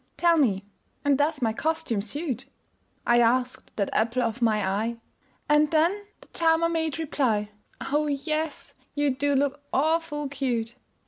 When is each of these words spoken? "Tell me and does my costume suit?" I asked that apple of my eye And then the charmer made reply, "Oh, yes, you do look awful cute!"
"Tell 0.17 0.35
me 0.35 0.65
and 1.05 1.15
does 1.15 1.43
my 1.43 1.53
costume 1.53 2.01
suit?" 2.01 2.47
I 3.05 3.19
asked 3.19 3.69
that 3.75 3.91
apple 3.93 4.23
of 4.23 4.41
my 4.41 4.67
eye 4.67 4.97
And 5.47 5.69
then 5.69 5.91
the 6.21 6.27
charmer 6.29 6.69
made 6.69 6.97
reply, 6.97 7.51
"Oh, 7.79 8.07
yes, 8.07 8.73
you 8.95 9.11
do 9.11 9.35
look 9.35 9.61
awful 9.71 10.27
cute!" 10.27 10.75